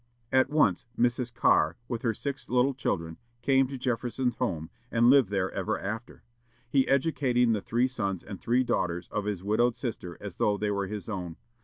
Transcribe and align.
At 0.31 0.49
once, 0.49 0.87
Mrs. 0.97 1.31
Carr, 1.31 1.77
with 1.87 2.01
her 2.01 2.15
six 2.15 2.49
little 2.49 2.73
children, 2.73 3.19
came 3.43 3.67
to 3.67 3.77
Jefferson's 3.77 4.37
home, 4.37 4.71
and 4.91 5.11
lived 5.11 5.29
there 5.29 5.51
ever 5.51 5.79
after, 5.79 6.23
he 6.67 6.87
educating 6.87 7.51
the 7.53 7.61
three 7.61 7.87
sons 7.87 8.23
and 8.23 8.41
three 8.41 8.63
daughters 8.63 9.07
of 9.09 9.25
his 9.25 9.43
widowed 9.43 9.75
sister 9.75 10.17
as 10.19 10.37
though 10.37 10.57
they 10.57 10.71
were 10.71 10.87
his 10.87 11.07
own. 11.07 11.37